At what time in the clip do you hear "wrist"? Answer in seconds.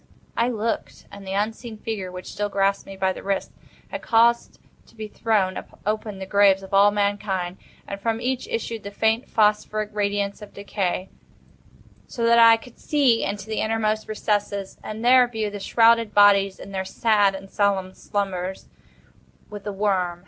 3.21-3.51